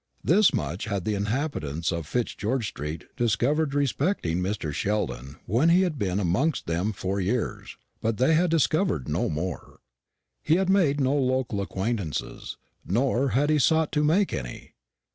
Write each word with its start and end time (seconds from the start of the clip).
This 0.23 0.51
much 0.51 0.85
had 0.85 1.05
the 1.05 1.13
inhabitants 1.13 1.91
of 1.91 2.07
Fitzgeorge 2.07 2.65
street 2.69 3.03
discovered 3.15 3.75
respecting 3.75 4.39
Mr. 4.39 4.73
Sheldon 4.73 5.35
when 5.45 5.69
he 5.69 5.81
had 5.83 5.99
been 5.99 6.19
amongst 6.19 6.65
them 6.65 6.91
four 6.91 7.19
years; 7.21 7.77
but 8.01 8.17
they 8.17 8.33
had 8.33 8.49
discovered 8.49 9.07
no 9.07 9.29
more. 9.29 9.79
He 10.41 10.55
had 10.55 10.69
made 10.71 10.99
no 10.99 11.13
local 11.13 11.61
acquaintances, 11.61 12.57
nor 12.83 13.27
had 13.37 13.51
he 13.51 13.59
sought 13.59 13.91
to 13.91 14.03
make 14.03 14.33
any. 14.33 14.73